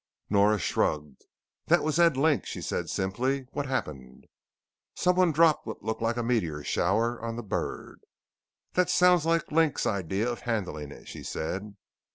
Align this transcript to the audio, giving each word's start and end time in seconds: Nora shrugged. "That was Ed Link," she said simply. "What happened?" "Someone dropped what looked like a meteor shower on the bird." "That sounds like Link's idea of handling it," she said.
Nora 0.31 0.57
shrugged. 0.57 1.25
"That 1.67 1.83
was 1.83 1.99
Ed 1.99 2.17
Link," 2.17 2.47
she 2.47 2.59
said 2.59 2.89
simply. 2.89 3.45
"What 3.51 3.67
happened?" 3.67 4.25
"Someone 4.95 5.31
dropped 5.31 5.67
what 5.67 5.83
looked 5.83 6.01
like 6.01 6.17
a 6.17 6.23
meteor 6.23 6.63
shower 6.63 7.23
on 7.23 7.35
the 7.35 7.43
bird." 7.43 7.99
"That 8.73 8.89
sounds 8.89 9.27
like 9.27 9.51
Link's 9.51 9.85
idea 9.85 10.27
of 10.27 10.39
handling 10.39 10.91
it," 10.91 11.07
she 11.07 11.21
said. 11.21 11.75